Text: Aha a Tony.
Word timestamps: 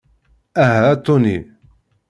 Aha 0.63 0.79
a 0.93 0.95
Tony. 1.05 1.37